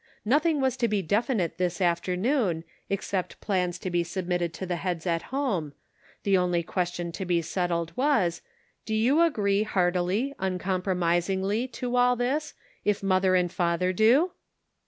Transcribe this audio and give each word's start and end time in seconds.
Nothing 0.25 0.59
was 0.59 0.77
to 0.77 0.87
be 0.87 1.03
definite 1.03 1.59
this 1.59 1.79
afternoon 1.79 2.63
except 2.89 3.39
plans 3.39 3.77
to 3.77 3.91
be 3.91 4.03
submitted 4.03 4.51
to 4.55 4.65
the 4.65 4.77
heads 4.77 5.05
at 5.05 5.21
home; 5.29 5.73
the 6.23 6.35
only 6.35 6.63
question 6.63 7.11
to 7.11 7.23
be 7.23 7.39
settled 7.43 7.95
was," 7.95 8.41
Do 8.87 8.95
you 8.95 9.21
agree 9.21 9.61
heartily, 9.61 10.33
uncompromisingly 10.39 11.67
to 11.73 11.95
all 11.97 12.15
this, 12.15 12.55
if 12.83 13.03
mother 13.03 13.35
and 13.35 13.51
father 13.51 13.93
do 13.93 14.31